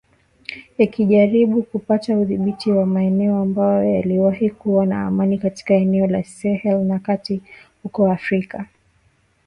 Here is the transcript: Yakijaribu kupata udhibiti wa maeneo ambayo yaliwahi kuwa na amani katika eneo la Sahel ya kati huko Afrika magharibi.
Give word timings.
Yakijaribu 0.79 1.63
kupata 1.63 2.17
udhibiti 2.17 2.71
wa 2.71 2.85
maeneo 2.85 3.37
ambayo 3.41 3.95
yaliwahi 3.95 4.49
kuwa 4.49 4.85
na 4.85 5.01
amani 5.07 5.37
katika 5.37 5.73
eneo 5.73 6.07
la 6.07 6.23
Sahel 6.23 6.87
ya 6.89 6.99
kati 6.99 7.41
huko 7.83 8.11
Afrika 8.11 8.57
magharibi. 8.57 8.73